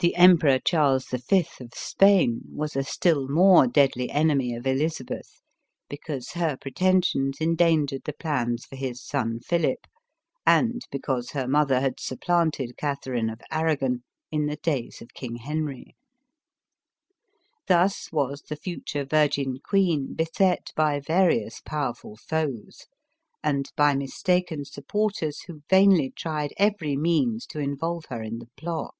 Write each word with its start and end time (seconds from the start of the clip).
The 0.00 0.14
emperor 0.14 0.60
Charles 0.60 1.06
V., 1.06 1.44
of 1.60 1.74
Spain, 1.74 2.42
was 2.52 2.76
a 2.76 2.84
still 2.84 3.26
more 3.26 3.66
deadly 3.66 4.08
enemy 4.10 4.54
of 4.54 4.64
Elizabeth, 4.64 5.40
because 5.88 6.30
her 6.34 6.56
pre 6.56 6.70
tensions 6.70 7.40
endangered 7.40 8.04
the 8.04 8.12
plans 8.12 8.64
for 8.64 8.76
his 8.76 9.02
son 9.04 9.40
Philip, 9.40 9.88
and 10.46 10.82
because 10.92 11.30
her 11.32 11.48
mother 11.48 11.80
had 11.80 11.98
supplanted 11.98 12.76
Catherine 12.76 13.28
of 13.28 13.40
Arra 13.50 13.74
gon, 13.76 14.04
in 14.30 14.46
the 14.46 14.54
days 14.58 15.02
of 15.02 15.14
King 15.14 15.34
Henry. 15.34 15.96
Thus 17.66 18.12
was 18.12 18.42
the 18.42 18.54
future 18.54 19.04
Virgin 19.04 19.56
Queen 19.58 20.14
beset 20.14 20.70
by 20.76 21.00
various 21.00 21.60
powerful 21.62 22.14
foes, 22.14 22.86
and 23.42 23.72
by 23.74 23.96
mistaken 23.96 24.64
supporters 24.64 25.40
who 25.48 25.62
vainly 25.68 26.12
tried 26.16 26.54
every 26.56 26.94
means 26.96 27.46
to 27.46 27.58
involve 27.58 28.04
her 28.10 28.22
in 28.22 28.38
the 28.38 28.46
plot. 28.56 28.94